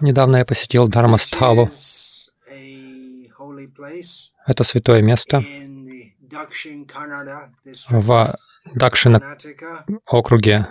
[0.00, 1.68] Недавно я посетил Дхармастхалу.
[4.46, 5.42] Это святое место
[7.88, 8.36] в
[8.74, 9.36] Дакшина
[10.06, 10.66] округе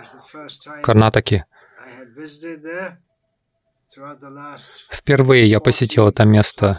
[0.84, 1.46] Карнатаки.
[4.92, 6.76] Впервые я посетил это место.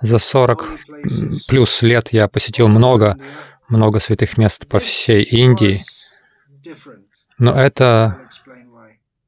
[0.00, 3.18] За 40 holy places плюс лет я посетил много,
[3.68, 5.80] много святых мест по всей Индии.
[7.38, 8.28] Но это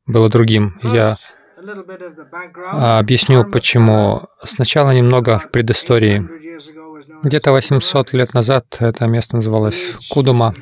[0.07, 0.77] было другим.
[0.83, 1.15] Я
[2.73, 4.23] а, объясню, почему.
[4.43, 6.21] Сначала немного предыстории.
[6.21, 10.55] 800 years ago was known Где-то as 800 лет назад это место называлось Кудума.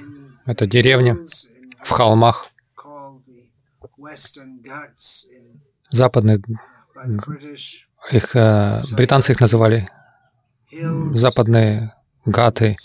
[0.44, 1.18] Это деревня
[1.82, 2.48] в холмах,
[5.90, 6.40] западных.
[6.96, 7.86] British.
[8.10, 9.88] Их, э, британцы их называли
[11.14, 12.76] западные Гаты,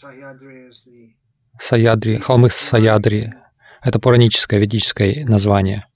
[1.60, 3.34] Саядри, холмы Саядри.
[3.84, 5.88] Это пураническое, ведическое название.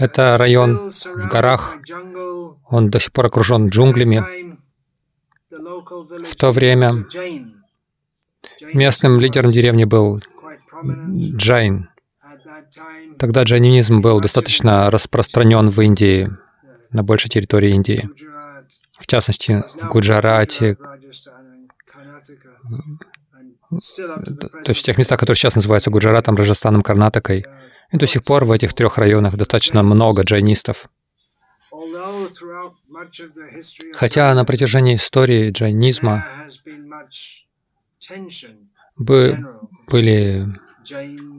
[0.00, 1.76] Это район в горах.
[2.68, 4.22] Он до сих пор окружен джунглями.
[6.24, 6.92] В то время
[8.74, 10.20] Местным лидером деревни был
[10.82, 11.88] Джайн.
[13.18, 16.28] Тогда джайнизм был достаточно распространен в Индии,
[16.90, 18.08] на большей территории Индии.
[18.98, 20.76] В частности, в Гуджарате,
[23.70, 27.44] то есть в тех местах, которые сейчас называются Гуджаратом, Раджастаном, Карнатакой.
[27.92, 30.88] И до сих пор в этих трех районах достаточно много джайнистов.
[33.94, 36.24] Хотя на протяжении истории джайнизма
[39.76, 40.46] были,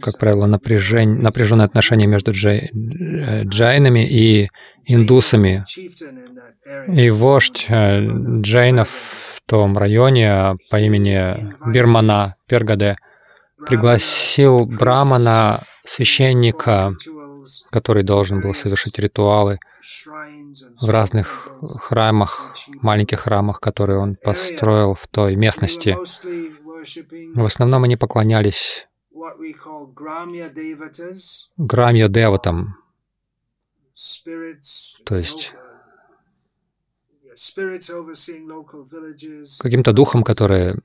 [0.01, 4.49] как правило, напряжень, напряженные отношения между джай- э, джайнами и
[4.85, 5.65] индусами.
[6.87, 7.99] И вождь э,
[8.41, 12.95] джайнов том районе по имени Бирмана Пергаде
[13.65, 16.93] пригласил брамана, священника,
[17.71, 19.59] который должен был совершить ритуалы
[20.79, 21.49] в разных
[21.81, 25.97] храмах, маленьких храмах, которые он построил в той местности.
[27.35, 28.87] В основном они поклонялись
[31.57, 32.75] грамья деватам,
[35.05, 35.53] то есть
[39.61, 40.75] каким-то духам, которые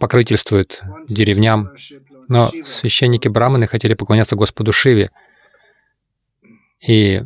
[0.00, 1.74] покровительствуют деревням.
[2.28, 5.10] Но священники браманы хотели поклоняться Господу Шиве.
[6.80, 7.22] И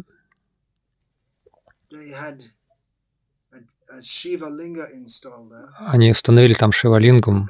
[5.79, 7.49] они установили там Шивалингум.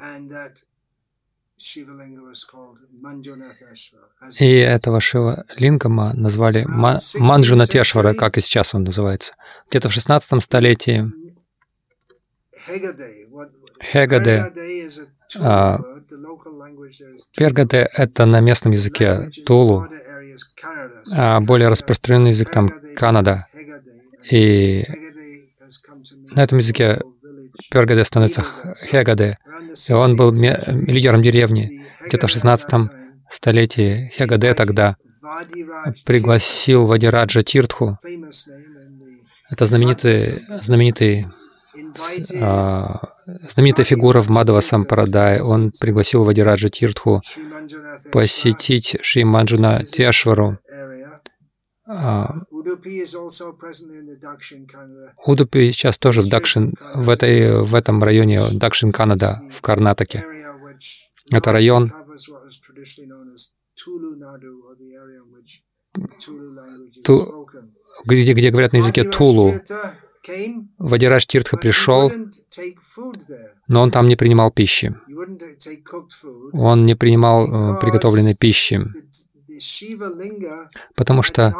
[4.39, 9.33] И этого Шивалингама назвали Ма- Манджунатешвара, как и сейчас он называется.
[9.69, 11.11] Где-то в 16 столетии.
[13.81, 14.43] Хегаде,
[15.39, 15.79] а,
[17.37, 19.87] Пергаде— это на местном языке Тулу,
[21.13, 23.47] а более распространенный язык там Канада.
[24.29, 24.85] И
[26.31, 26.99] на этом языке
[27.71, 28.45] Пергаде становится
[28.77, 29.37] Хегаде.
[29.87, 31.85] И он был лидером деревни.
[32.05, 32.89] Где-то в 16
[33.29, 34.95] столетии Хегаде тогда
[36.05, 37.97] пригласил Вадираджа Тиртху.
[39.49, 41.27] Это знаменитый, знаменитый,
[42.39, 42.99] а,
[43.51, 45.41] знаменитая фигура в Мадава Сампрадай.
[45.41, 47.21] Он пригласил Вадираджа Тиртху
[48.11, 50.59] посетить Шри Манджуна Тешвару.
[55.25, 60.23] Удупи сейчас тоже в Дакшин, в, этой, в этом районе Дакшин, Канада, в Карнатаке.
[61.31, 61.93] Это район,
[67.03, 67.47] Ту-
[68.05, 69.51] где, где говорят на языке Тулу.
[70.77, 72.11] Вадирадж Тиртха пришел,
[73.67, 74.93] но он там не принимал пищи.
[76.53, 78.81] Он не принимал э, приготовленной пищи,
[80.95, 81.53] потому что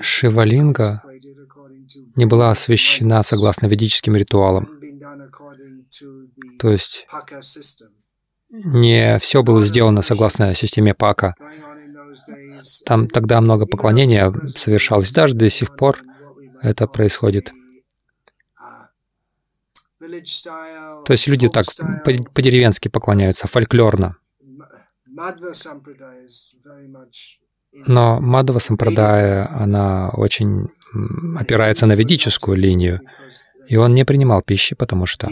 [0.00, 1.02] Шивалинга
[2.16, 4.68] не была освящена согласно ведическим ритуалам.
[6.58, 7.06] То есть
[8.50, 11.34] не все было сделано согласно системе Пака.
[12.84, 15.12] Там тогда много поклонения совершалось.
[15.12, 16.02] Даже до сих пор
[16.60, 17.52] это происходит.
[20.00, 21.66] То есть люди так
[22.04, 24.16] по- по-деревенски поклоняются, фольклорно.
[27.72, 30.68] Но Мадхава Сампрадая, она очень
[31.38, 33.00] опирается на ведическую линию,
[33.68, 35.28] и он не принимал пищи, потому что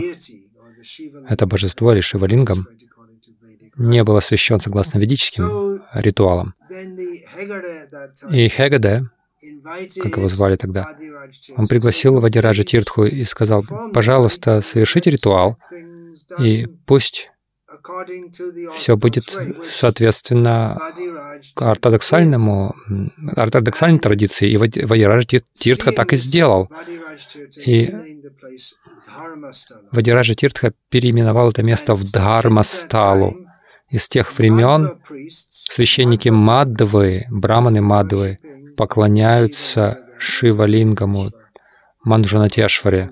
[1.28, 2.68] это божество или Шивалингам
[3.76, 6.54] не был освящен согласно ведическим ритуалам.
[8.30, 9.10] И Хегаде,
[10.02, 10.86] как его звали тогда,
[11.56, 15.58] он пригласил Вадираджа Тиртху и сказал, пожалуйста, совершите ритуал,
[16.38, 17.30] и пусть
[18.74, 19.36] все будет
[19.68, 20.78] соответственно
[21.56, 22.74] ортодоксальному,
[23.36, 24.50] ортодоксальной традиции.
[24.50, 25.24] И Вадирадж
[25.54, 26.68] Тиртха так и сделал.
[27.64, 27.94] И
[29.92, 33.36] Вадираджа Тиртха переименовал это место в Дхармасталу.
[33.90, 35.00] И с тех времен
[35.30, 38.38] священники Маддвы, браманы Маддвы,
[38.76, 41.32] поклоняются Шивалингаму,
[42.04, 43.10] Манджунатешваре.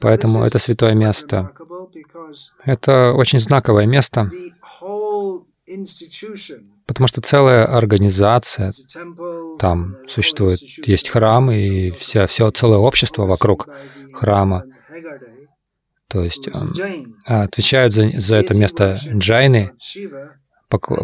[0.00, 1.50] Поэтому это святое место.
[2.64, 4.30] Это очень знаковое место,
[6.86, 8.72] потому что целая организация
[9.58, 10.60] там существует.
[10.86, 13.68] Есть храм и вся, все целое общество вокруг
[14.12, 14.64] храма.
[16.08, 16.72] То есть эм,
[17.26, 19.72] отвечают за, за это место джайны,
[20.70, 20.94] покл...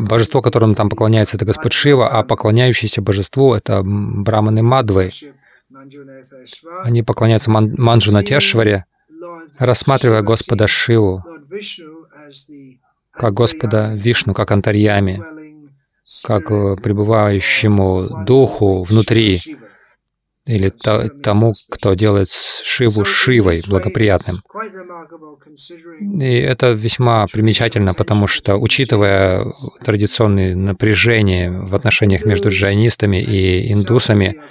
[0.00, 5.10] божество, которому там поклоняется, это Господь Шива, а поклоняющиеся божеству— это браманы Мадвы.
[6.82, 7.74] Они поклоняются Ман...
[7.76, 8.84] Манджунатешваре,
[9.58, 11.22] рассматривая Господа Шиву
[13.14, 15.22] как Господа Вишну, как Антарьями,
[16.24, 19.40] как э, пребывающему Духу внутри,
[20.46, 24.36] или тому, кто делает Шиву Шивой, благоприятным.
[26.20, 29.46] И это весьма примечательно, потому что, учитывая
[29.82, 34.42] традиционные напряжения в отношениях между джайнистами и индусами,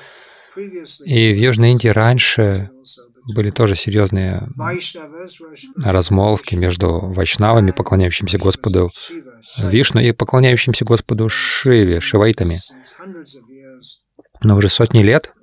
[0.55, 2.69] и в Южной Индии раньше
[3.33, 4.49] были тоже серьезные
[5.77, 8.91] размолвки между вайшнавами, поклоняющимися Господу
[9.57, 12.57] Вишну, и поклоняющимся Господу Шиве, шивайтами.
[14.43, 15.33] Но уже сотни лет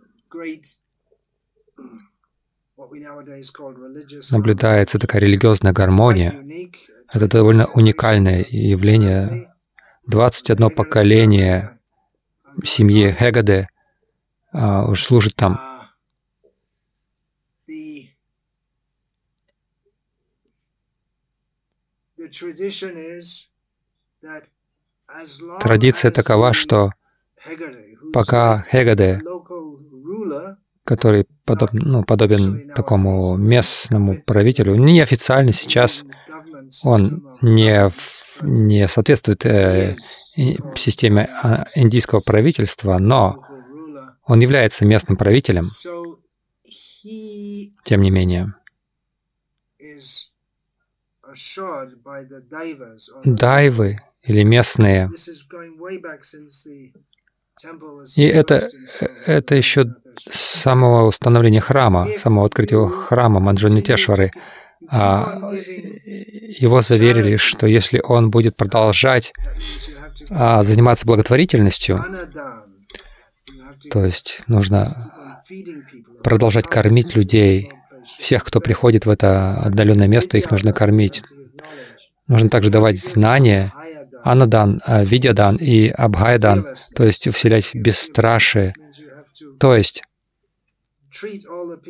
[4.30, 6.34] наблюдается такая религиозная гармония.
[7.12, 9.46] Это довольно уникальное явление.
[10.06, 11.78] 21 поколение
[12.64, 13.68] семьи Хегаде
[15.04, 15.60] служит там.
[25.60, 26.92] Традиция такова, что
[28.12, 29.20] пока Хегаде,
[30.84, 36.04] который подоб, ну, подобен такому местному правителю, неофициально сейчас
[36.84, 37.90] он не,
[38.42, 39.96] не соответствует э,
[40.76, 43.44] системе а, индийского правительства, но
[44.30, 45.66] он является местным правителем,
[47.84, 48.54] тем не менее.
[53.24, 55.10] Дайвы или местные.
[58.16, 58.68] И это,
[59.26, 59.96] это еще
[60.28, 64.30] с самого установления храма, самого открытия храма Манджунитешвары.
[64.88, 69.32] А, его заверили, что если он будет продолжать
[70.30, 72.02] а, заниматься благотворительностью,
[73.90, 75.12] то есть нужно
[76.22, 77.72] продолжать кормить людей,
[78.04, 81.22] всех, кто приходит в это отдаленное место, их нужно кормить.
[82.26, 83.72] Нужно также давать знания,
[84.22, 88.74] анадан, а, видядан и абхайдан, то есть вселять бесстрашие.
[89.58, 90.04] То есть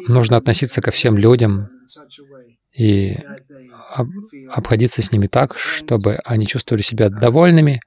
[0.08, 1.68] нужно относиться ко всем людям
[2.72, 3.18] и
[3.94, 4.08] об,
[4.48, 7.80] обходиться с ними так, чтобы они чувствовали себя довольными.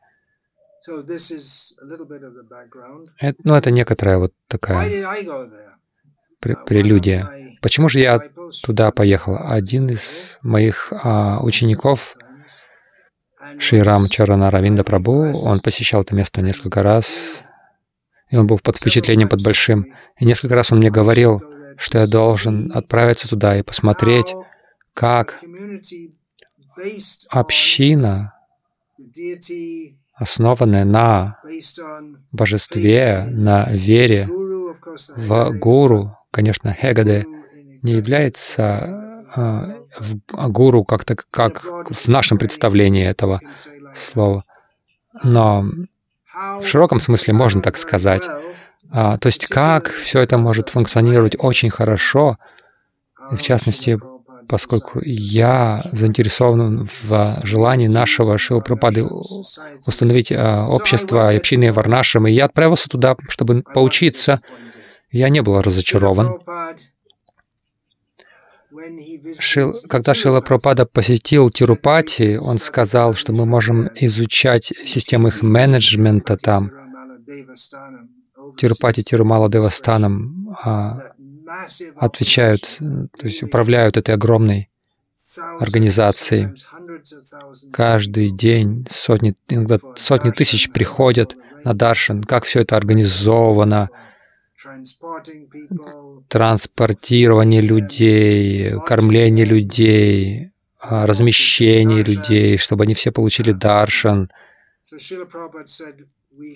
[3.19, 4.83] Это, ну, это некоторая вот такая
[6.39, 7.30] прелюдия.
[7.62, 8.19] Почему же я
[8.63, 9.38] туда поехал?
[9.39, 12.15] Один из моих а, учеников,
[13.60, 17.43] Ширам Чарана Равинда Прабу, он посещал это место несколько раз,
[18.29, 19.93] и он был под впечатлением под большим.
[20.17, 21.41] И несколько раз он мне говорил,
[21.77, 24.34] что я должен отправиться туда и посмотреть,
[24.93, 25.39] как
[27.29, 28.34] община,
[30.13, 31.39] основанная на
[32.32, 34.27] божестве, на вере
[35.17, 37.27] в гуру, Конечно, Хегаде
[37.84, 43.39] не является э, гуру как-то как в нашем представлении этого
[43.93, 44.43] слова,
[45.22, 45.63] но
[46.60, 48.24] в широком смысле можно так сказать.
[48.91, 52.39] А, то есть как все это может функционировать очень хорошо,
[53.29, 54.00] в частности,
[54.47, 62.45] поскольку я заинтересован в желании нашего Шилпрапады установить а, общество и общины Варнашем, и я
[62.45, 64.41] отправился туда, чтобы поучиться
[65.12, 66.39] я не был разочарован.
[69.39, 76.35] Шил, когда Шила Пропада посетил Тирупати, он сказал, что мы можем изучать систему их менеджмента
[76.38, 76.71] там.
[78.57, 81.12] Тирупати, Тирумала Девастанам а,
[81.95, 84.69] отвечают, то есть управляют этой огромной
[85.60, 86.50] организацией.
[87.72, 93.89] Каждый день сотни, иногда сотни тысяч приходят на Даршан, как все это организовано,
[96.29, 104.29] транспортирование людей, кормление людей, а, размещении людей, чтобы они все получили даршан.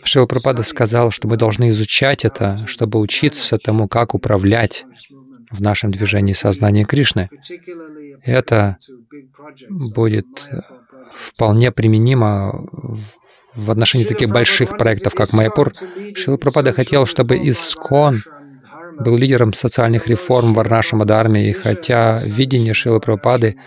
[0.03, 4.85] Шила Прабхада сказал, что мы должны изучать это, чтобы учиться тому, как управлять
[5.51, 7.29] в нашем движении сознания Кришны.
[8.23, 8.77] Это
[9.69, 10.49] будет
[11.15, 12.67] вполне применимо
[13.55, 15.73] в отношении таких больших проектов, как Майяпур.
[16.15, 18.21] Шила Прабхада хотел, чтобы Искон
[18.99, 23.57] был лидером социальных реформ в Варнашама Дharме, и хотя видение Шилы Прабхупады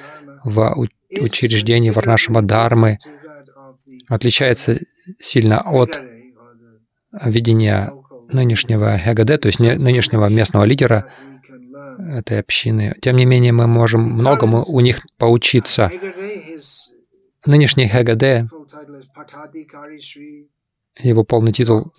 [0.45, 2.99] в учреждении Варнашама Дharмы
[4.11, 4.79] отличается
[5.19, 6.01] сильно от
[7.25, 7.93] видения
[8.29, 11.11] нынешнего ХГД, то есть нынешнего местного лидера
[11.99, 12.95] этой общины.
[13.01, 15.91] Тем не менее, мы можем многому у них поучиться.
[17.47, 18.51] Нынешний ХГД,
[20.99, 21.91] его полный титул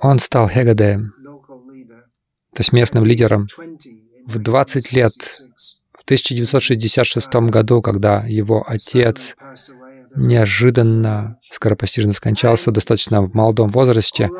[0.00, 1.00] он стал Хегаде,
[2.54, 3.48] то есть местным лидером,
[4.26, 5.12] в 20 лет,
[6.08, 9.36] 1966 году, когда его отец
[10.16, 14.30] неожиданно, скоропостижно скончался достаточно в молодом возрасте.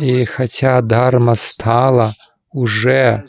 [0.00, 2.12] И хотя Дharma стала
[2.50, 3.24] уже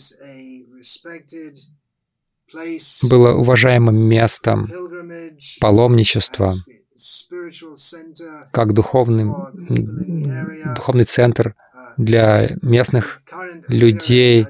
[3.04, 4.72] было уважаемым местом
[5.62, 6.54] паломничества,
[8.52, 9.32] как духовный,
[10.76, 11.56] духовный центр
[11.98, 13.22] для местных
[13.68, 14.48] людей.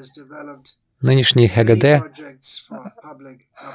[1.01, 2.03] Нынешний ХГД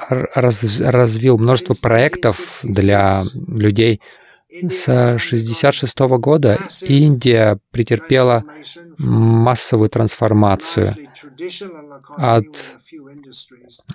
[0.09, 4.01] раз, развил множество проектов для людей.
[4.51, 8.45] С 1966 года Индия претерпела
[8.99, 10.95] массовую трансформацию
[12.17, 12.77] от,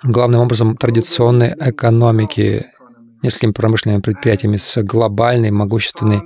[0.02, 2.66] главным образом, традиционной экономики
[3.22, 6.22] несколькими промышленными предприятиями с глобальной могущественной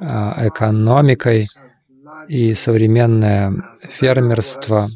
[0.00, 1.46] а, экономикой
[2.28, 4.86] и современное фермерство,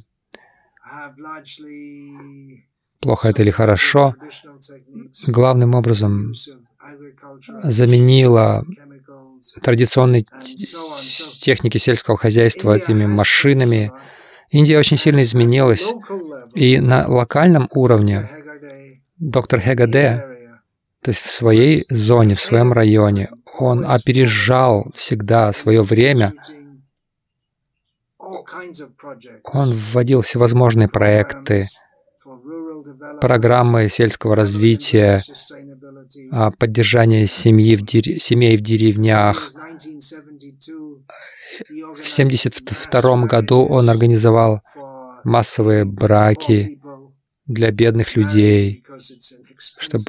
[3.00, 4.14] плохо это или хорошо,
[5.26, 6.33] главным образом
[7.62, 8.64] заменила
[9.62, 10.25] традиционные
[11.40, 13.92] техники сельского хозяйства этими машинами.
[14.50, 15.92] Индия очень сильно изменилась,
[16.54, 18.31] и на локальном уровне
[19.19, 20.26] доктор Хегаде
[21.02, 23.28] то есть в своей зоне, в своем районе.
[23.59, 26.33] Он опережал всегда свое время.
[29.44, 31.66] Он вводил всевозможные проекты,
[33.20, 35.22] программы сельского развития,
[36.30, 38.22] а, поддержания семьи в дерев...
[38.22, 39.50] семей в деревнях.
[41.60, 44.62] В 1972 году он организовал
[45.24, 46.80] массовые браки
[47.46, 48.84] для бедных людей,
[49.58, 50.04] чтобы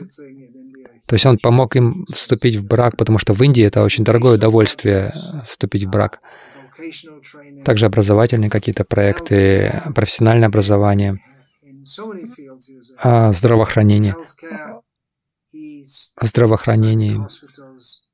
[1.05, 4.35] то есть он помог им вступить в брак, потому что в Индии это очень дорогое
[4.35, 5.11] удовольствие
[5.47, 6.19] вступить в брак.
[7.65, 11.19] Также образовательные какие-то проекты, профессиональное образование,
[12.97, 14.15] а, здравоохранение.
[16.21, 17.27] Здравоохранение.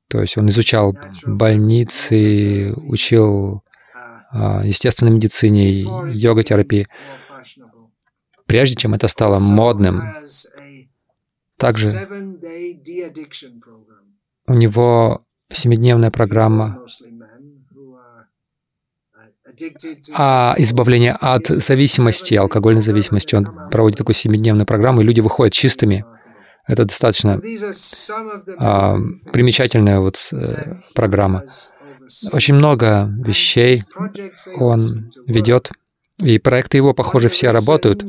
[0.08, 3.62] То есть он изучал больницы, учил
[4.32, 6.86] а, естественной медицине, йога-терапии.
[8.46, 10.02] Прежде чем это стало модным,
[11.56, 12.08] также
[14.46, 16.84] у него семидневная программа
[20.14, 23.34] а избавление от зависимости, алкогольной зависимости.
[23.34, 26.04] Он проводит такую семидневную программу, и люди выходят чистыми.
[26.66, 27.40] Это достаточно
[28.58, 28.96] а,
[29.32, 31.44] примечательная вот э, программа.
[32.32, 33.84] Очень много вещей
[34.56, 35.70] он ведет,
[36.18, 38.04] и проекты его, похоже, все работают.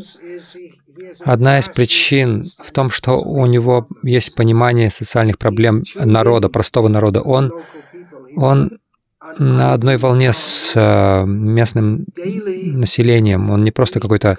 [1.23, 7.21] Одна из причин в том, что у него есть понимание социальных проблем народа, простого народа.
[7.21, 7.51] Он,
[8.35, 8.79] он
[9.37, 13.49] на одной волне с э, местным населением.
[13.51, 14.37] Он не просто какой-то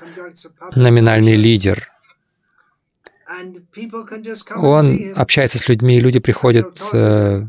[0.75, 1.89] номинальный лидер.
[4.57, 7.45] Он общается с людьми, люди приходят э,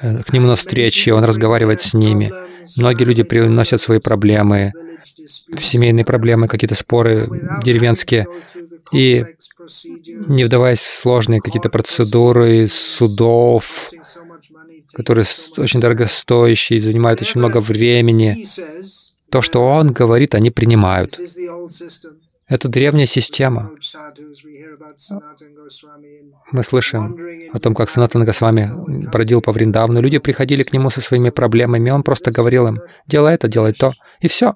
[0.00, 2.32] к нему на встречи, он разговаривает с ними.
[2.76, 4.72] Многие люди приносят свои проблемы,
[5.58, 7.28] семейные проблемы, какие-то споры
[7.64, 8.26] деревенские.
[8.92, 9.24] И
[10.28, 13.90] не вдаваясь в сложные какие-то процедуры судов,
[14.94, 15.26] которые
[15.56, 18.46] очень дорогостоящие, занимают очень много времени,
[19.30, 21.18] то, что он говорит, они принимают.
[22.46, 23.72] Это древняя система.
[26.50, 27.18] Мы слышим
[27.52, 28.70] о том, как Санатан Госвами
[29.10, 30.00] бродил по Вриндавну.
[30.00, 33.92] Люди приходили к нему со своими проблемами, он просто говорил им, делай это, делай то,
[34.20, 34.54] и все.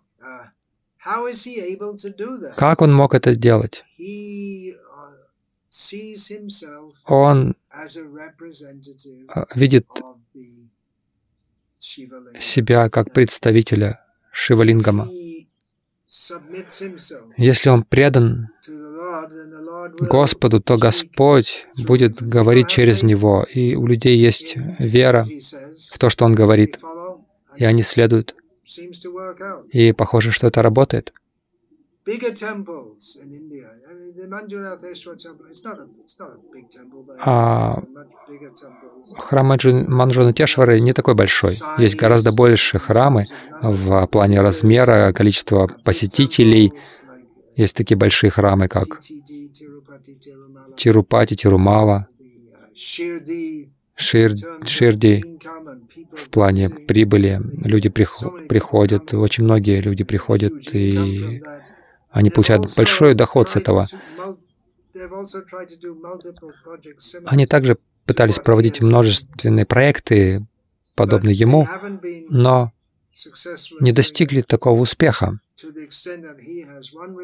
[2.57, 3.85] Как он мог это сделать?
[7.05, 7.55] Он
[9.55, 9.89] видит
[11.81, 15.09] себя как представителя Шивалингама.
[17.37, 18.49] Если он предан
[19.99, 25.27] Господу, то Господь будет говорить через него, и у людей есть вера
[25.91, 26.79] в то, что он говорит,
[27.57, 28.37] и они следуют.
[29.71, 31.13] И похоже, что это работает.
[37.21, 37.83] А
[39.19, 41.55] храм Манджунатешвары не такой большой.
[41.79, 43.27] Есть гораздо больше храмы
[43.61, 46.73] в плане размера, количества посетителей.
[47.55, 49.01] Есть такие большие храмы, как
[50.77, 52.09] Тирупати, Тирумала,
[52.75, 54.33] Шир,
[54.65, 55.23] Ширди
[56.17, 57.41] в плане прибыли.
[57.65, 61.43] Люди приходят, очень многие люди приходят, и
[62.13, 63.87] они получают большой доход с этого.
[67.25, 70.45] Они также пытались проводить множественные проекты,
[70.95, 71.67] подобные ему,
[72.29, 72.73] но
[73.81, 75.39] не достигли такого успеха,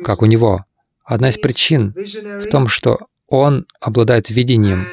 [0.05, 0.65] как у него.
[1.05, 4.85] Одна из причин в том, что он обладает видением,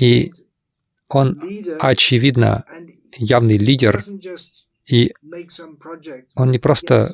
[0.00, 0.32] и
[1.08, 1.40] он,
[1.78, 2.64] очевидно,
[3.16, 4.00] явный лидер,
[4.88, 5.12] и
[6.34, 7.08] он не просто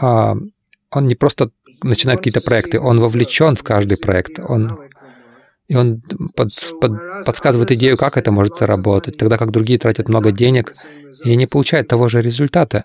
[0.00, 0.36] а,
[0.90, 1.50] он не просто
[1.82, 4.78] начинает какие-то проекты, он вовлечен в каждый проект, он
[5.68, 6.00] и он
[6.36, 6.92] под, под,
[7.26, 10.72] подсказывает идею, как это может работать, тогда как другие тратят много денег
[11.24, 12.84] и не получают того же результата.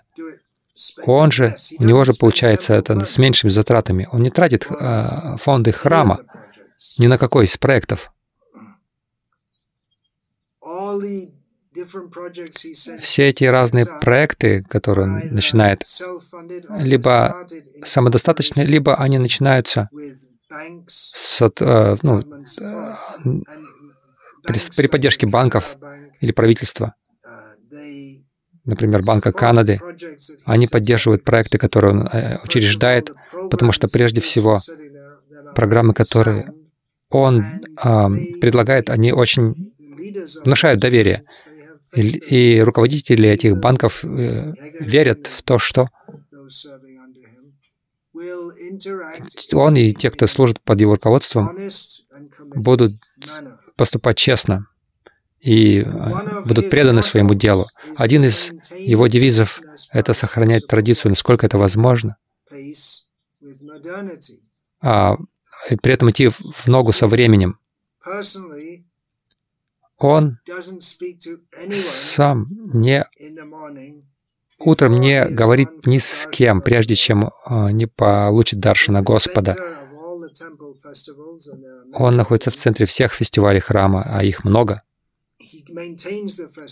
[1.04, 4.08] Он же, у него же получается это с меньшими затратами.
[4.10, 6.24] Он не тратит э, фонды храма
[6.98, 8.12] ни на какой из проектов.
[13.00, 15.84] Все эти разные проекты, которые он начинает,
[16.78, 17.46] либо
[17.82, 19.88] самодостаточные, либо они начинаются
[20.86, 22.94] с, э, ну, э,
[24.42, 25.76] при, при поддержке банков
[26.20, 26.94] или правительства,
[28.64, 29.80] например, Банка Канады,
[30.44, 33.12] они поддерживают проекты, которые он э, учреждает,
[33.50, 34.58] потому что прежде всего
[35.54, 36.46] программы, которые
[37.10, 38.08] он э,
[38.40, 39.72] предлагает, они очень
[40.44, 41.24] внушают доверие.
[41.94, 45.88] И, и руководители этих банков э, верят в то, что
[49.52, 51.50] он и те, кто служит под его руководством,
[52.54, 52.92] будут
[53.76, 54.66] поступать честно
[55.40, 57.66] и э, будут преданы своему делу.
[57.96, 62.16] Один из его девизов— это сохранять традицию, насколько это возможно,
[64.80, 65.16] а
[65.82, 67.58] при этом идти в ногу со временем
[70.02, 70.38] он
[71.70, 73.04] сам не
[74.58, 79.56] утром не говорит ни с кем, прежде чем а, не получит даршина Господа.
[81.92, 84.82] Он находится в центре всех фестивалей храма, а их много.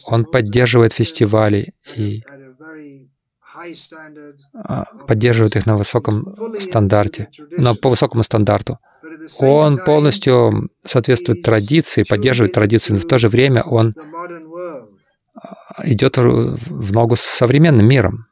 [0.06, 2.22] Он поддерживает фестивали и
[4.54, 8.78] а, поддерживает их на высоком стандарте, но по высокому стандарту.
[9.40, 13.94] Он полностью соответствует традиции, поддерживает традицию, но в то же время он
[15.84, 18.26] идет в ногу с современным миром.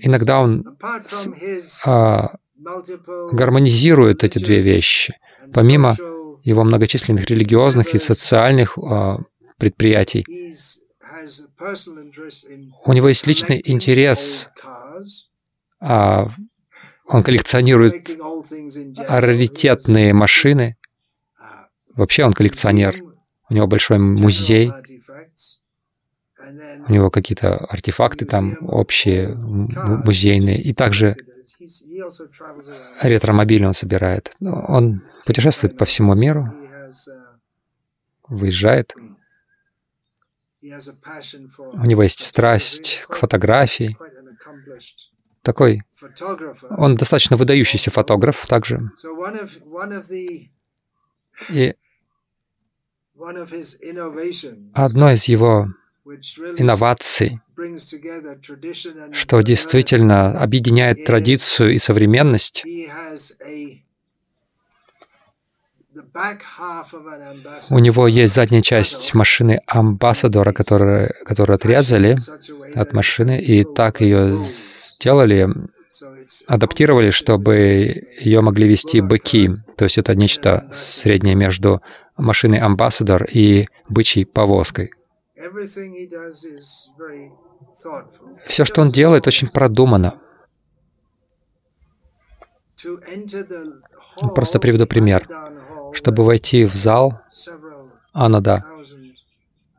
[0.00, 0.78] Иногда он
[1.84, 2.36] а,
[3.32, 5.14] гармонизирует эти две вещи,
[5.52, 5.96] помимо
[6.42, 9.18] его многочисленных религиозных и социальных а,
[9.58, 10.24] предприятий.
[12.84, 14.48] У него есть личный интерес
[15.80, 16.28] а,
[17.06, 18.10] он коллекционирует
[19.08, 20.76] раритетные машины.
[21.94, 22.96] Вообще он коллекционер.
[23.48, 24.72] У него большой музей.
[26.88, 30.58] У него какие-то артефакты там общие, музейные.
[30.58, 31.16] И также
[33.02, 34.34] ретромобили он собирает.
[34.40, 36.46] Ну, он путешествует по всему миру,
[38.28, 38.94] выезжает.
[40.62, 43.96] У него есть страсть к фотографии
[45.42, 45.82] такой,
[46.70, 48.80] он достаточно выдающийся фотограф также.
[51.50, 51.74] И
[54.74, 55.68] одно из его
[56.56, 57.40] инноваций,
[59.12, 62.64] что действительно объединяет традицию и современность,
[67.70, 72.16] у него есть задняя часть машины амбассадора, которую, которую отрезали
[72.74, 75.48] от машины, и так ее сделали,
[76.46, 79.50] адаптировали, чтобы ее могли вести быки.
[79.76, 81.80] То есть это нечто среднее между
[82.16, 84.92] машиной Ambassador и бычьей повозкой.
[88.46, 90.20] Все, что он делает, очень продумано.
[94.34, 95.26] Просто приведу пример.
[95.94, 97.20] Чтобы войти в зал
[98.12, 98.64] Анада,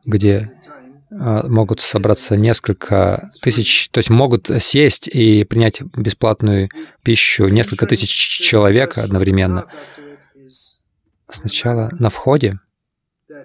[0.04, 0.73] где а,
[1.16, 6.68] могут собраться несколько тысяч, то есть могут сесть и принять бесплатную
[7.02, 9.66] пищу несколько тысяч человек одновременно.
[11.30, 12.58] Сначала на входе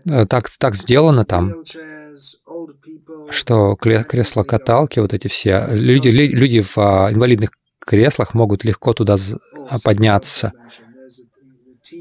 [0.08, 1.54] э, так, так сделано там,
[3.30, 9.18] что кресла-каталки, вот эти все, люди, люди в а, инвалидных креслах могут легко туда
[9.84, 10.54] подняться.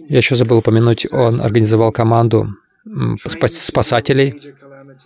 [0.08, 2.48] Я еще забыл упомянуть, он организовал команду
[3.16, 4.54] спасателей,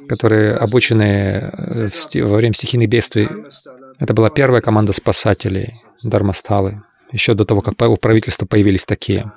[0.09, 3.29] которые обучены э, во время стихийных бедствий.
[3.99, 9.33] Это была первая команда спасателей, Дармасталы, еще до того, как у правительства появились такие.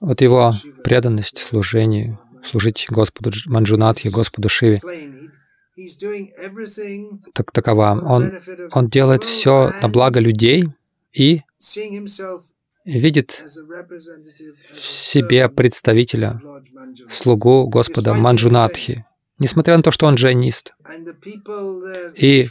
[0.00, 0.52] Вот его
[0.84, 4.80] преданность служению, служить Господу Манджунатхе, Господу Шиве,
[7.32, 7.98] так такова.
[8.02, 8.32] Он,
[8.72, 10.68] он делает все на благо людей
[11.12, 11.42] и
[12.98, 13.44] видит
[14.72, 16.40] в себе представителя,
[17.08, 19.06] слугу Господа Манджунатхи,
[19.38, 20.74] несмотря на то, что он джайнист.
[22.16, 22.48] И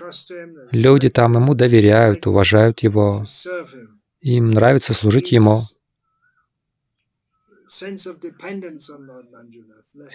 [0.72, 3.26] люди там ему доверяют, уважают его,
[4.22, 5.62] им нравится служить ему.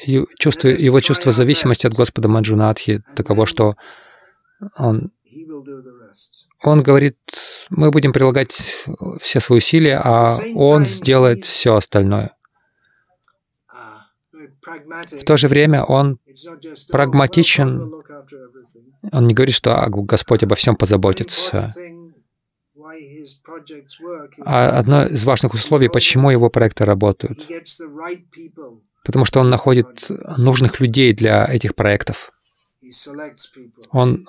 [0.07, 3.77] И чувство, его чувство зависимости от Господа Манджунатхи таково, что
[4.77, 5.13] он
[6.71, 7.19] он говорит,
[7.71, 8.85] мы будем прилагать
[9.21, 12.37] все свои усилия, а он сделает все остальное.
[14.31, 16.19] В то же время он
[16.91, 17.93] прагматичен.
[19.13, 21.71] Он не говорит, что Господь обо всем позаботится.
[24.45, 27.47] А одно из важных условий, почему его проекты работают,
[29.05, 32.33] потому что он находит нужных людей для этих проектов.
[33.91, 34.27] Он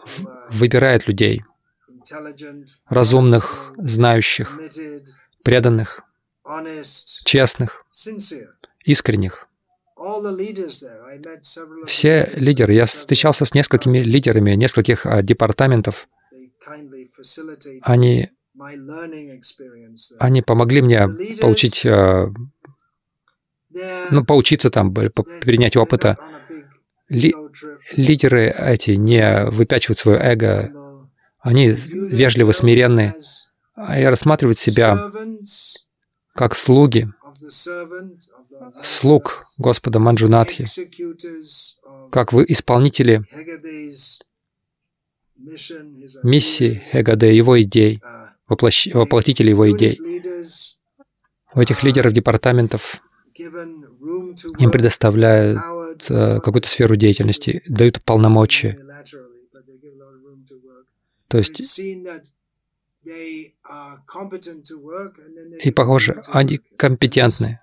[0.49, 1.43] выбирает людей
[2.87, 4.59] разумных, знающих,
[5.43, 6.01] преданных,
[7.23, 7.85] честных,
[8.83, 9.47] искренних.
[11.85, 16.07] Все лидеры, я встречался с несколькими лидерами нескольких а, департаментов.
[17.81, 18.29] Они,
[20.19, 21.07] они помогли мне
[21.39, 22.27] получить, а,
[24.11, 26.17] ну, поучиться там, перенять опыта.
[27.07, 27.33] Ли,
[27.91, 30.71] лидеры эти не выпячивают свое эго,
[31.45, 33.13] они вежливо, смиренные,
[33.77, 34.97] и рассматривают себя
[36.33, 37.07] как слуги,
[38.81, 40.65] слуг Господа Манджунатхи,
[42.11, 43.23] как вы исполнители
[46.23, 48.01] миссии Хегаде, его идей,
[48.47, 48.87] воплощ...
[48.91, 50.01] воплотители его идей.
[51.53, 53.03] У этих лидеров департаментов
[53.37, 58.77] им предоставляют э, какую-то сферу деятельности, дают полномочия.
[61.35, 61.79] То есть
[65.63, 67.59] и, похоже, они компетентны.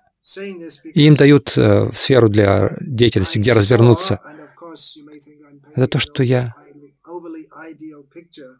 [0.93, 4.21] И им дают э, сферу для деятельности, где развернуться.
[5.75, 6.55] Это то, что я...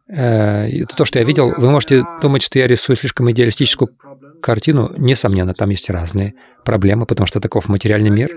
[0.08, 1.54] Э, это то, что я видел.
[1.56, 3.90] Вы можете думать, что я рисую слишком идеалистическую
[4.42, 4.94] картину.
[4.98, 6.34] Несомненно, там есть разные
[6.66, 8.30] проблемы, потому что таков материальный мир.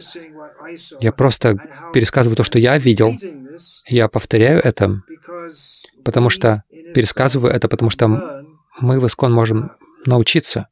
[1.01, 1.59] Я просто
[1.93, 3.13] пересказываю то, что я видел.
[3.87, 5.03] Я повторяю это,
[6.05, 8.09] потому что пересказываю это, потому что
[8.81, 9.73] мы в Искон можем
[10.05, 10.69] научиться.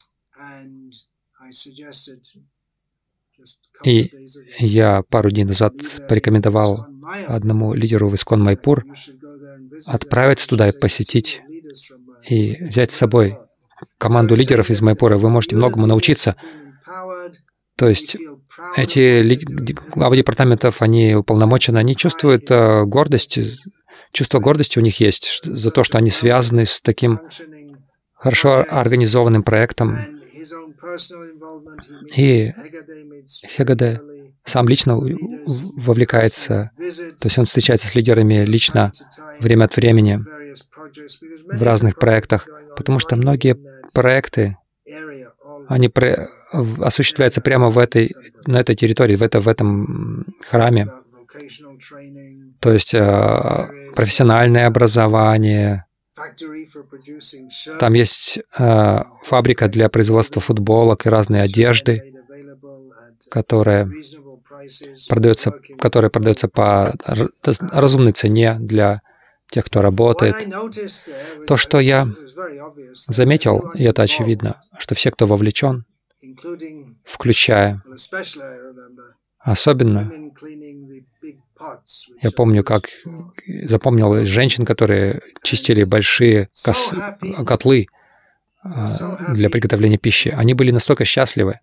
[3.84, 4.10] И
[4.58, 5.74] я пару дней назад
[6.08, 6.86] порекомендовал
[7.26, 8.84] одному лидеру в Искон Майпур
[9.86, 11.42] отправиться туда и посетить,
[12.28, 13.38] и взять с собой
[13.98, 15.18] команду лидеров из Майпура.
[15.18, 16.36] Вы можете многому научиться.
[17.76, 18.16] То есть
[18.76, 19.22] эти
[19.94, 23.40] главы департаментов, они уполномочены, они чувствуют э, гордость
[24.14, 27.20] чувство гордости у них есть за то, что они связаны с таким
[28.14, 29.98] хорошо организованным проектом.
[32.16, 32.52] И
[33.46, 34.00] Хегаде
[34.44, 38.92] сам лично вовлекается, то есть он встречается с лидерами лично
[39.40, 40.20] время от времени
[41.52, 42.46] в разных проектах,
[42.76, 43.58] потому что многие
[43.94, 44.56] проекты,
[45.68, 48.14] они про, осуществляются прямо в этой,
[48.46, 50.92] на этой территории, в, это, в этом храме.
[52.60, 55.86] То есть э, профессиональное образование.
[57.80, 62.14] Там есть э, фабрика для производства футболок и разной одежды,
[63.30, 63.90] которая
[65.08, 66.94] продается, которая продается по
[67.42, 69.02] разумной цене для
[69.50, 70.36] тех, кто работает.
[71.46, 72.08] То, что я
[72.94, 75.84] заметил, и это очевидно, что все, кто вовлечен,
[77.04, 77.82] включая
[79.44, 80.10] особенно
[82.20, 82.88] я помню, как
[83.64, 86.92] запомнил женщин, которые чистили большие кос...
[87.46, 87.86] котлы
[88.62, 88.88] а,
[89.34, 90.28] для приготовления пищи.
[90.28, 91.60] Они были настолько счастливы.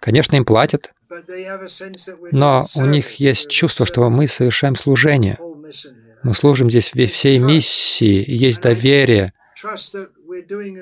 [0.00, 0.92] Конечно, им платят,
[2.30, 5.38] но у них есть чувство, что мы совершаем служение.
[6.22, 9.32] Мы служим здесь всей миссии, есть доверие,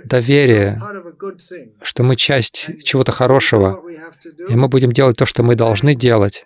[0.04, 0.80] доверие,
[1.82, 3.82] что мы часть чего-то хорошего,
[4.48, 6.44] и мы будем делать то, что мы должны делать.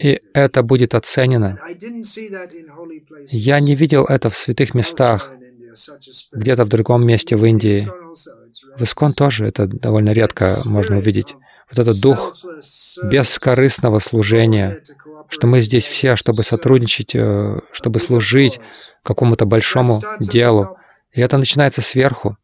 [0.00, 1.58] И это будет оценено.
[3.28, 5.32] Я не видел это в святых местах,
[6.32, 7.88] где-то в другом месте в Индии.
[8.76, 11.34] В Искон тоже это довольно редко можно увидеть.
[11.70, 12.36] Вот этот дух
[13.04, 14.80] бескорыстного служения,
[15.28, 18.60] что мы здесь все, чтобы сотрудничать, э, чтобы служить
[19.02, 20.78] какому-то большому делу.
[21.12, 22.36] И это начинается сверху.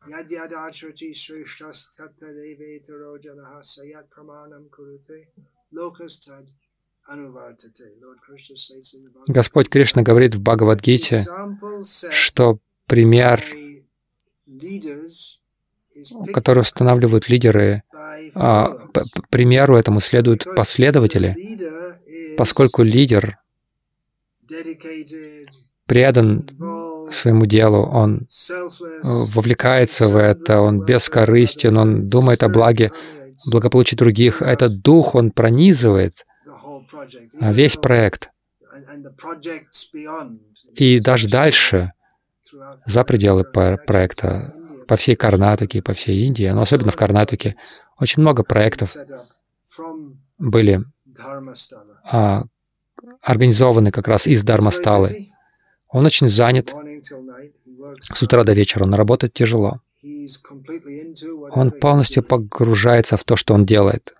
[9.26, 11.24] Господь Кришна говорит в Бхагавадгите,
[12.10, 13.42] что пример,
[16.32, 17.82] который устанавливают лидеры,
[18.34, 18.68] а,
[19.30, 21.36] примеру этому следуют последователи,
[22.36, 23.38] поскольку лидер
[25.86, 26.46] предан
[27.10, 28.26] своему делу, он
[29.02, 32.92] вовлекается в это, он бескорыстен, он думает о благе,
[33.46, 34.42] благополучии других.
[34.42, 36.26] Этот дух, он пронизывает
[37.40, 38.30] весь проект.
[40.74, 41.92] И даже дальше,
[42.86, 44.54] за пределы проекта,
[44.86, 47.56] по всей Карнатаке, по всей Индии, но особенно в Карнатаке,
[47.98, 48.96] очень много проектов
[50.38, 50.84] были
[52.04, 52.42] а,
[53.20, 55.32] организованы как раз из Дармасталы.
[55.88, 56.74] Он очень занят.
[58.00, 59.80] С утра до вечера он работает тяжело.
[61.52, 64.14] Он полностью погружается в то, что он делает.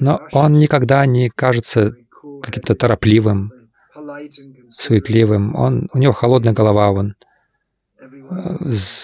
[0.00, 1.96] Но он никогда не кажется
[2.42, 3.52] каким-то торопливым,
[4.70, 5.54] суетливым.
[5.54, 7.14] Он, у него холодная голова, он
[8.00, 8.06] э,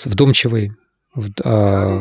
[0.06, 0.72] вдумчивый,
[1.44, 2.00] э,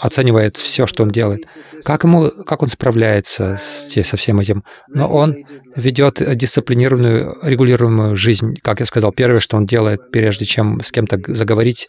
[0.00, 1.46] оценивает все, что он делает.
[1.84, 4.64] Как, ему, как он справляется с, со всем этим?
[4.88, 5.36] Но он
[5.76, 8.56] ведет дисциплинированную, регулируемую жизнь.
[8.62, 11.88] Как я сказал, первое, что он делает, прежде чем с кем-то заговорить,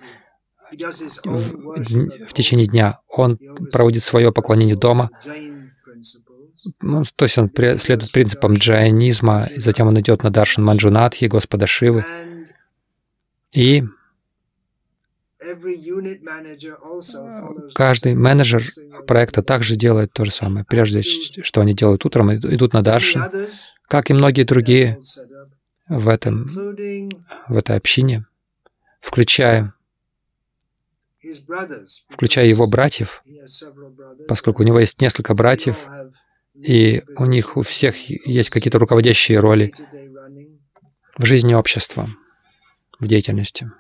[1.26, 3.00] в, в течение дня.
[3.08, 3.40] Он
[3.72, 5.10] проводит свое поклонение дома,
[6.82, 12.04] ну, то есть он следует принципам джайнизма, затем он идет на Даршан Манджунатхи, Господа Шивы.
[13.54, 13.84] И
[17.73, 18.63] Каждый менеджер
[19.08, 20.65] проекта также делает то же самое.
[20.65, 23.23] Прежде, что они делают утром, идут на даршин,
[23.88, 24.99] как и многие другие
[25.88, 26.45] в, этом,
[27.47, 28.25] в этой общине,
[28.99, 29.73] включая,
[32.10, 33.23] включая его братьев,
[34.28, 35.78] поскольку у него есть несколько братьев,
[36.54, 39.73] и у них у всех есть какие-то руководящие роли
[41.17, 42.08] в жизни общества,
[42.99, 43.71] в деятельности.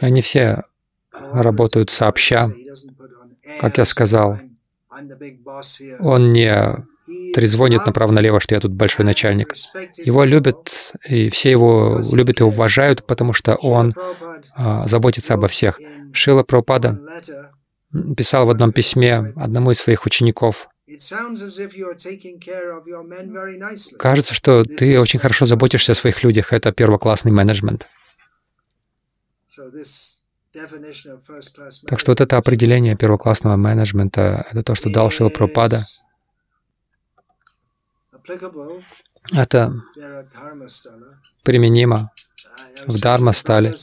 [0.00, 0.62] И они все
[1.10, 2.50] работают сообща.
[3.60, 4.38] Как я сказал,
[6.00, 6.86] он не
[7.34, 9.54] трезвонит направо-налево, что я тут большой начальник.
[9.96, 13.94] Его любят, и все его любят и уважают, потому что он
[14.54, 15.80] а, заботится обо всех.
[16.12, 17.00] Шила Прабхупада
[18.16, 20.68] писал в одном письме одному из своих учеников,
[23.98, 26.54] Кажется, что ты очень хорошо заботишься о своих людях.
[26.54, 27.88] Это первоклассный менеджмент.
[31.86, 35.80] Так что вот это определение первоклассного менеджмента, это то, что дал Шил Пропада.
[39.32, 39.72] Это
[41.42, 42.10] применимо
[42.86, 43.74] в Дharma-стале.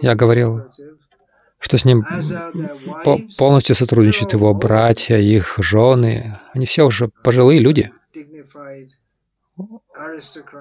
[0.00, 0.70] Я говорил,
[1.58, 2.04] что с ним
[3.38, 6.40] полностью сотрудничают его братья, их жены.
[6.52, 7.92] Они все уже пожилые люди,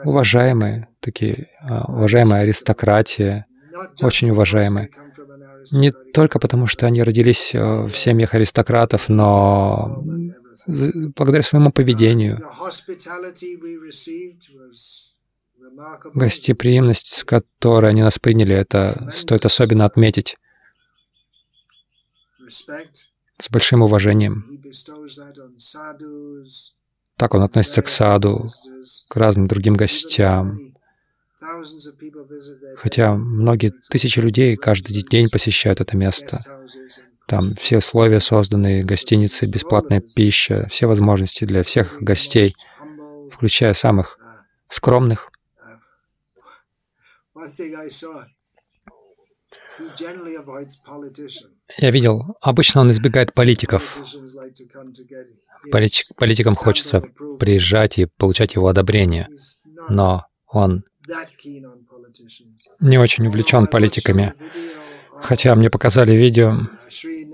[0.03, 3.46] уважаемые, такие, а, уважаемая аристократия,
[4.01, 4.89] очень уважаемые.
[5.71, 10.03] Не только потому, что они родились э, в семьях аристократов, но
[10.65, 12.39] благодаря своему поведению.
[16.13, 20.35] Гостеприимность, с которой они нас приняли, это стоит особенно отметить
[22.49, 24.61] с большим уважением.
[27.17, 28.47] Так он относится к саду,
[29.09, 30.76] к разным другим гостям,
[32.77, 36.39] Хотя многие тысячи людей каждый день посещают это место.
[37.27, 42.55] Там все условия созданы, гостиницы, бесплатная пища, все возможности для всех гостей,
[43.31, 44.17] включая самых
[44.69, 45.29] скромных.
[51.77, 53.99] Я видел, обычно он избегает политиков.
[55.71, 57.01] Политикам хочется
[57.39, 59.29] приезжать и получать его одобрение,
[59.89, 60.83] но он
[62.79, 64.33] не очень увлечен политиками.
[65.21, 66.57] Хотя мне показали видео
[66.89, 67.25] Шри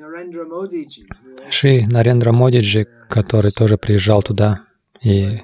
[1.87, 4.61] Нарендра Модиджи, который тоже приезжал туда
[5.01, 5.41] и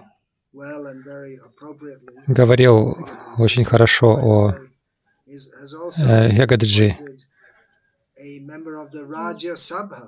[2.27, 2.95] говорил
[3.37, 4.55] очень хорошо о
[5.27, 6.95] э, Ягадджи.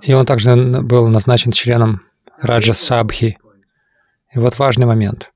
[0.01, 2.01] И он также был назначен членом
[2.37, 3.37] Раджа Сабхи.
[4.33, 5.31] И вот важный момент.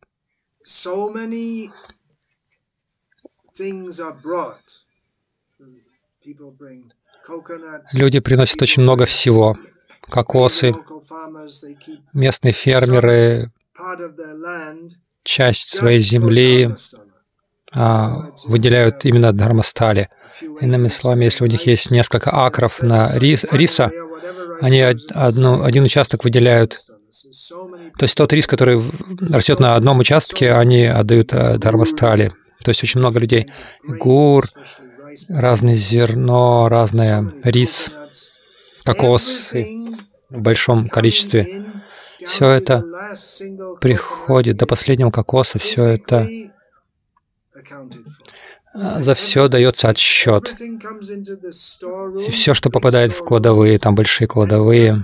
[7.93, 9.55] Люди приносят очень много всего.
[10.01, 10.75] Кокосы,
[12.13, 13.51] местные фермеры,
[15.23, 16.75] часть своей земли
[17.73, 20.09] а, выделяют именно Дхармастали.
[20.61, 23.91] Иными словами, если у них есть несколько акров на рис, риса,
[24.61, 26.77] они одну, один участок выделяют.
[27.97, 28.81] То есть тот рис, который
[29.31, 32.31] растет на одном участке, они отдают э, Дхармастали.
[32.63, 33.51] То есть очень много людей.
[33.83, 34.45] Гур,
[35.29, 37.91] разное зерно, разное рис,
[38.83, 39.67] кокосы
[40.29, 41.65] в большом количестве.
[42.25, 42.83] Все это
[43.81, 46.27] приходит до последнего кокоса, все это
[48.75, 50.53] за все дается отсчет.
[52.27, 55.01] И все, что попадает в кладовые, там большие кладовые,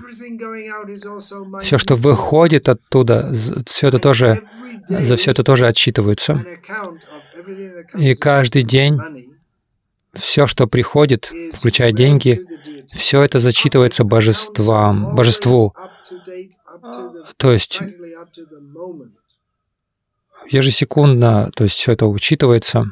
[1.62, 3.34] все, что выходит оттуда,
[3.68, 4.42] все это тоже,
[4.88, 6.46] за все это тоже отчитывается.
[7.96, 9.00] И каждый день
[10.14, 12.46] все, что приходит, включая деньги,
[12.88, 15.74] все это зачитывается божествам, божеству.
[17.38, 17.80] То есть
[20.50, 22.92] ежесекундно, то есть все это учитывается.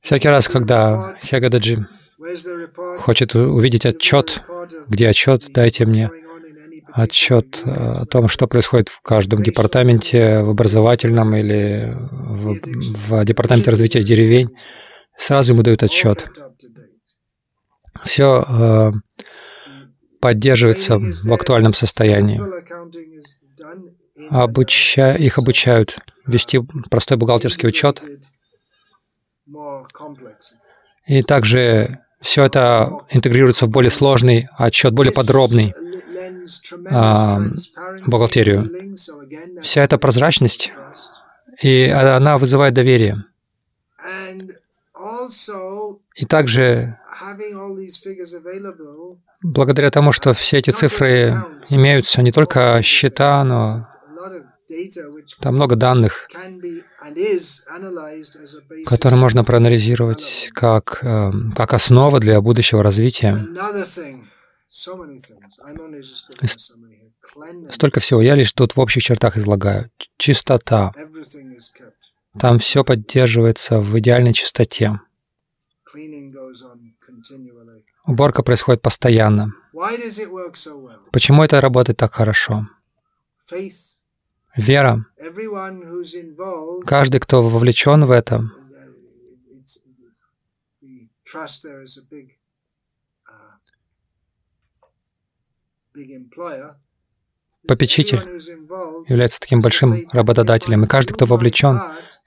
[0.00, 1.86] Всякий раз, когда Хегададжи
[3.00, 4.42] хочет увидеть отчет,
[4.88, 6.10] где отчет, дайте мне
[6.92, 12.54] отчет э, о том, что происходит в каждом департаменте, в образовательном или в,
[13.08, 14.50] в департаменте развития деревень,
[15.16, 16.30] сразу ему дают отчет.
[18.04, 18.92] Все э,
[20.20, 22.40] поддерживается в актуальном состоянии.
[24.30, 25.14] Обуча...
[25.14, 28.02] Их обучают вести простой бухгалтерский учет.
[31.06, 35.72] И также все это интегрируется в более сложный отчет, более подробный
[38.06, 38.68] бухгалтерию.
[39.62, 40.72] Вся эта прозрачность,
[41.60, 43.24] и она вызывает доверие.
[46.14, 46.98] И также
[49.42, 51.34] благодаря тому, что все эти цифры
[51.68, 53.86] имеются, не только счета, но
[55.40, 56.28] там много данных,
[58.86, 63.36] которые можно проанализировать как, э, как основа для будущего развития.
[67.70, 68.22] Столько всего.
[68.22, 69.90] Я лишь тут в общих чертах излагаю.
[70.16, 70.92] Чистота.
[72.38, 75.00] Там все поддерживается в идеальной чистоте.
[78.06, 79.52] Уборка происходит постоянно.
[81.12, 82.68] Почему это работает так хорошо?
[84.56, 85.04] Вера.
[86.86, 88.50] Каждый, кто вовлечен в это,
[97.66, 98.20] попечитель
[99.08, 100.84] является таким большим работодателем.
[100.84, 101.80] И каждый, кто вовлечен,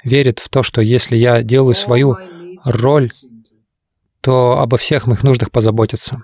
[0.04, 2.16] верит в то, что если я делаю свою
[2.66, 3.10] роль,
[4.22, 6.24] то обо всех моих нуждах позаботиться.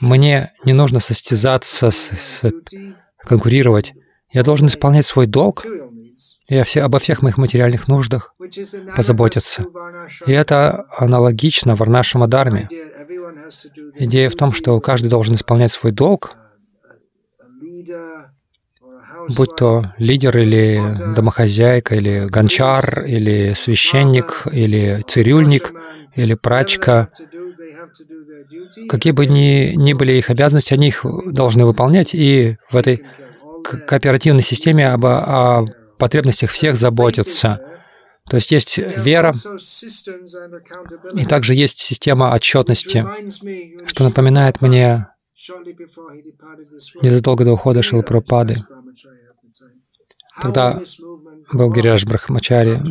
[0.00, 2.52] Мне не нужно состязаться, с, с,
[3.18, 3.94] конкурировать.
[4.30, 5.64] Я должен исполнять свой долг
[6.48, 8.34] и все, обо всех моих материальных нуждах
[8.94, 9.64] позаботиться.
[10.26, 12.68] И это аналогично в Варнашама Дharме.
[13.94, 16.36] Идея в том, что каждый должен исполнять свой долг,
[19.36, 20.82] будь то лидер или
[21.14, 25.72] домохозяйка, или гончар, или священник, или цирюльник,
[26.14, 27.08] или прачка.
[28.88, 33.04] Какие бы ни, ни были их обязанности, они их должны выполнять, и в этой
[33.88, 35.64] кооперативной системе об, о
[35.98, 37.75] потребностях всех заботиться.
[38.28, 39.32] То есть есть вера,
[41.14, 43.06] и также есть система отчетности,
[43.86, 45.08] что напоминает мне
[47.02, 48.56] незадолго до ухода Шилпрапады.
[50.40, 50.78] Тогда
[51.52, 52.82] был Гирирадж Брахмачари.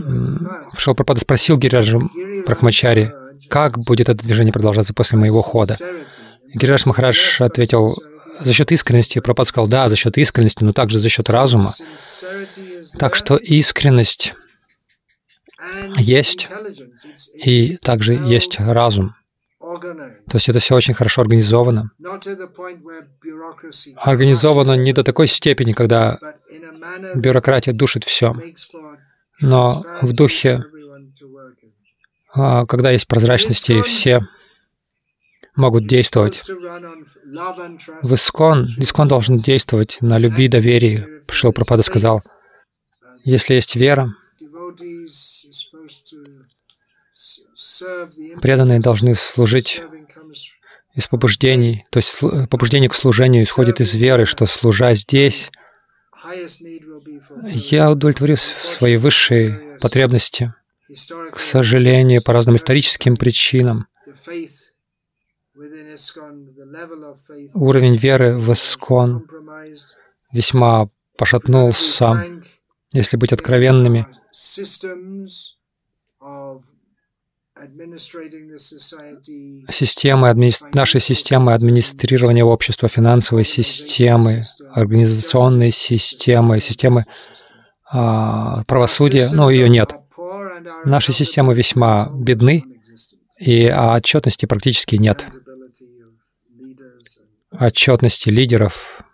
[0.77, 1.99] Шилпрапада спросил Гирираджа
[2.45, 3.13] Брахмачари,
[3.49, 5.75] как будет это движение продолжаться после моего хода.
[6.53, 7.93] Гирирадж Махарадж ответил,
[8.39, 9.19] за счет искренности.
[9.19, 11.73] Пропад сказал, да, за счет искренности, но также за счет разума.
[12.97, 14.33] Так что искренность
[15.97, 16.47] есть,
[17.33, 19.15] и также есть разум.
[19.59, 21.91] То есть это все очень хорошо организовано.
[23.95, 26.19] Организовано не до такой степени, когда
[27.15, 28.35] бюрократия душит все,
[29.41, 30.63] Но в духе,
[32.33, 34.21] а, когда есть прозрачность, и все
[35.55, 36.43] могут действовать.
[38.01, 41.21] В Искон, Искон должен действовать на любви доверии.
[41.29, 42.21] Шил Пропада сказал,
[43.23, 44.13] если есть вера,
[48.41, 49.81] преданные должны служить
[50.93, 55.51] из побуждений, то есть побуждение к служению исходит из веры, что служа здесь,
[57.43, 60.53] я удовлетворю свои высшие потребности.
[61.31, 63.87] К сожалению, по разным историческим причинам,
[67.53, 69.27] уровень веры в Искон
[70.31, 72.23] весьма пошатнулся,
[72.93, 74.07] если быть откровенными.
[79.69, 80.51] Системы, адми...
[80.73, 87.05] нашей системы администрирования общества, финансовой системы, организационной системы, системы
[87.89, 89.95] а, правосудия, ну, ее нет.
[90.83, 92.65] Наши системы весьма бедны,
[93.39, 95.25] и отчетности практически нет.
[97.51, 99.04] Отчетности лидеров.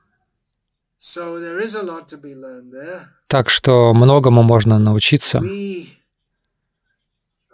[3.27, 5.41] Так что многому можно научиться.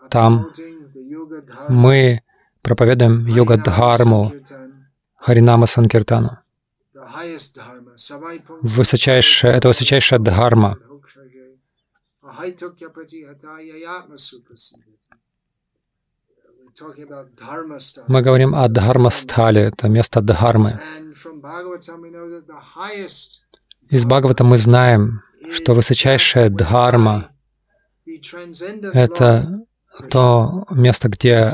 [0.09, 0.51] Там
[1.69, 2.21] мы
[2.61, 4.33] проповедуем йога-дхарму
[5.15, 6.39] Харинама Санкиртану.
[8.61, 10.77] Высочайшая, это высочайшая дхарма.
[18.07, 20.79] Мы говорим о Дхармастале, это место Дхармы.
[23.89, 25.21] Из Бхагавата мы знаем,
[25.51, 27.29] что высочайшая Дхарма—
[28.93, 29.61] это
[30.09, 31.49] то место, где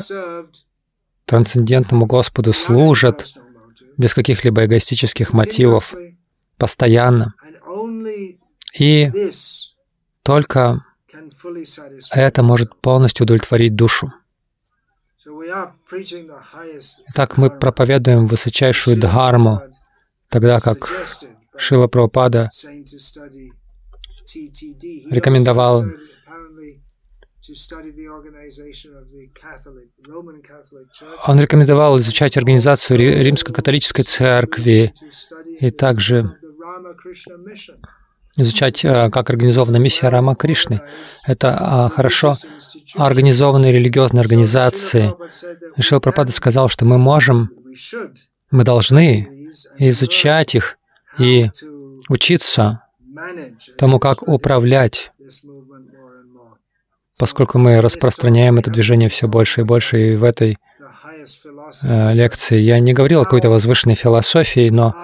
[1.25, 3.33] трансцендентному Господу служат
[3.97, 5.93] без каких-либо эгоистических мотивов,
[6.57, 7.33] постоянно.
[8.77, 9.11] И
[10.23, 10.83] только
[12.11, 14.11] это может полностью удовлетворить душу.
[17.09, 19.61] Итак, мы проповедуем высочайшую дхарму,
[20.29, 20.89] тогда как
[21.57, 22.49] Шила Прабхупада
[25.09, 25.83] рекомендовал
[31.27, 34.93] он рекомендовал изучать организацию Римско-католической церкви
[35.59, 36.37] и также
[38.37, 40.81] изучать, э, как организована миссия Рама Кришны.
[41.25, 42.35] Это а, хорошо
[42.95, 45.13] организованные религиозные организации.
[45.79, 47.51] Шил Пропада сказал, что мы можем,
[48.51, 49.27] мы должны
[49.77, 50.77] изучать их
[51.19, 51.49] и
[52.09, 52.83] учиться
[53.77, 55.11] тому, как управлять
[57.19, 60.57] поскольку мы распространяем это движение все больше и больше, и в этой
[61.83, 64.95] э, лекции я не говорил о какой-то возвышенной философии, но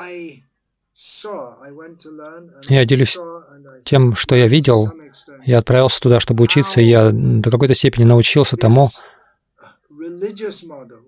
[2.68, 3.18] я делюсь
[3.84, 4.92] тем, что я видел.
[5.46, 8.90] Я отправился туда, чтобы учиться, и я до какой-то степени научился тому,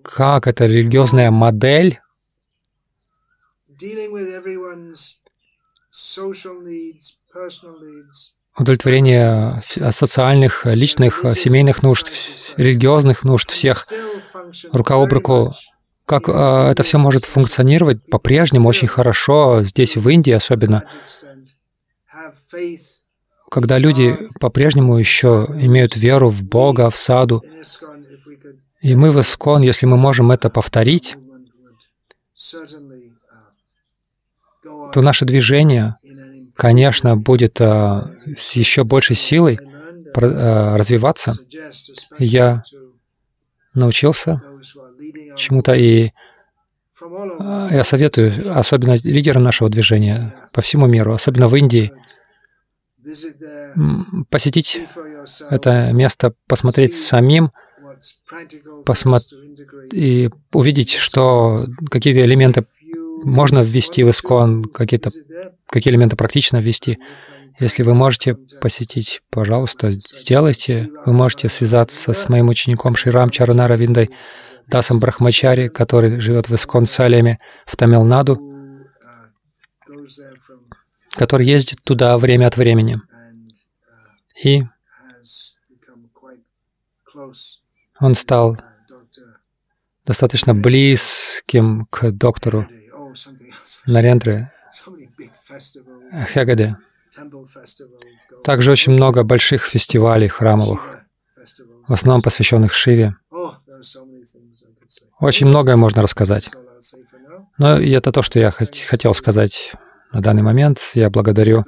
[0.02, 2.00] как эта религиозная модель
[8.56, 12.12] удовлетворение социальных, личных, семейных нужд,
[12.56, 13.86] религиозных нужд всех
[14.72, 15.54] рука об руку.
[16.06, 20.84] Как э, это все может функционировать по-прежнему очень хорошо здесь, в Индии особенно,
[23.50, 27.42] когда люди по-прежнему еще имеют веру в Бога, в саду.
[28.80, 31.16] И мы в Искон, если мы можем это повторить,
[34.92, 35.96] то наше движение
[36.54, 39.58] конечно, будет а, с еще большей силой
[40.14, 41.34] а, развиваться.
[42.18, 42.62] Я
[43.74, 44.42] научился
[45.36, 46.10] чему-то, и
[47.00, 51.92] а, я советую, особенно лидерам нашего движения по всему миру, особенно в Индии,
[54.30, 54.80] посетить
[55.50, 57.50] это место, посмотреть самим,
[58.84, 59.32] посмотреть
[59.92, 62.64] и увидеть, что какие-то элементы
[63.24, 65.10] можно ввести в Искон, какие-то
[65.66, 66.98] какие элементы практично ввести.
[67.58, 70.88] Если вы можете посетить, пожалуйста, сделайте.
[71.04, 74.10] Вы можете связаться с моим учеником Ширам Чаранара Виндой
[74.68, 78.38] Дасом Брахмачари, который живет в Искон Салеме в Тамилнаду,
[81.12, 83.00] который ездит туда время от времени.
[84.42, 84.62] И
[88.00, 88.56] он стал
[90.04, 92.66] достаточно близким к доктору
[93.86, 94.50] Нарендры,
[96.28, 96.76] Хегаде.
[98.42, 101.04] Также очень много больших фестивалей храмовых,
[101.86, 103.14] в основном посвященных Шиве.
[105.22, 106.50] Очень многое можно рассказать.
[107.56, 109.72] Но это то, что я хотел сказать
[110.12, 110.80] на данный момент.
[110.94, 111.64] Я благодарю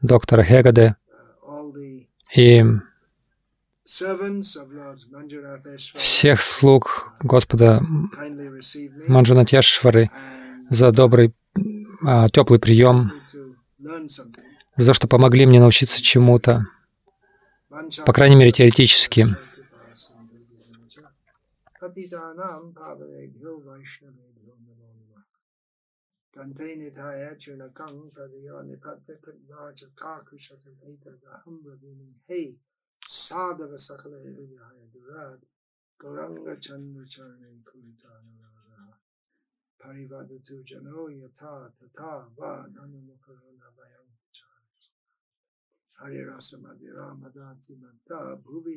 [0.00, 0.96] доктора Хегаде,
[2.34, 2.64] И
[5.94, 7.80] всех слуг Господа
[8.18, 8.36] and
[10.68, 11.34] за добрый,
[12.04, 13.12] а, теплый прием,
[13.78, 16.66] за то, что помогли мне научиться чему-то,
[18.04, 19.36] по крайней мере, теоретически.
[21.82, 25.24] पतितानां पावनेभ्यो वैष्णवेभ्यो नमो नमः।
[26.80, 32.10] निधाय चूर्णकं हृदयो निपत्य कृद्वाचकाकुशकैतदहं ब्रवीमि
[40.68, 43.60] जनो यथा तथा वा ननुमुखरो न
[45.98, 48.74] हरे रसमदिरा मदाति मद्दा भुवि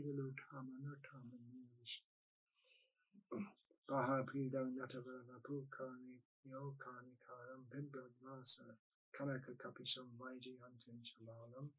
[3.88, 6.18] Baha pridang natavana pukani
[6.50, 8.66] yokani karam bimbrad vasa
[9.14, 11.70] kanaka kapisham vaiji antin shalanam.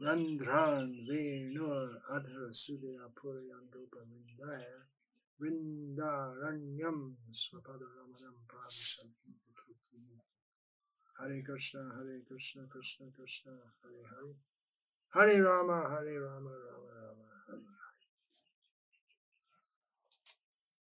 [0.00, 4.82] Randran venur adhara sudya puryan gopa vindaya
[5.42, 6.98] Vrindaranyam
[7.34, 9.10] swapada ramanam pravisham
[11.18, 13.52] Hare Krishna, Hare Krishna, Krishna Krishna,
[13.82, 14.34] Hare Hare.
[15.14, 17.01] Hare Rama, Hare Rama, Rama